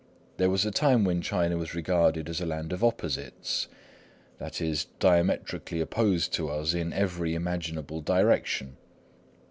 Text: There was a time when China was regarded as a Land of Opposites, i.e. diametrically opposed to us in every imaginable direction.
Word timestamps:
There 0.37 0.49
was 0.49 0.65
a 0.65 0.71
time 0.71 1.03
when 1.03 1.21
China 1.21 1.57
was 1.57 1.75
regarded 1.75 2.27
as 2.27 2.41
a 2.41 2.45
Land 2.47 2.73
of 2.73 2.83
Opposites, 2.83 3.67
i.e. 4.39 4.75
diametrically 4.97 5.79
opposed 5.79 6.33
to 6.33 6.49
us 6.49 6.73
in 6.73 6.91
every 6.91 7.35
imaginable 7.35 8.01
direction. 8.01 8.77